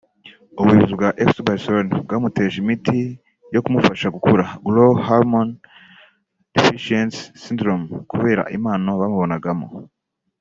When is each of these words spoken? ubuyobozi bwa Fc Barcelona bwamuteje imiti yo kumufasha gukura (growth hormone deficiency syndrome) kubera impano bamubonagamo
ubuyobozi 0.59 0.93
bwa 0.97 1.09
Fc 1.27 1.35
Barcelona 1.47 1.93
bwamuteje 2.05 2.55
imiti 2.63 2.97
yo 3.53 3.61
kumufasha 3.63 4.13
gukura 4.15 4.45
(growth 4.65 4.99
hormone 5.07 5.53
deficiency 6.55 7.19
syndrome) 7.43 7.85
kubera 8.11 8.43
impano 8.57 8.89
bamubonagamo 8.99 9.67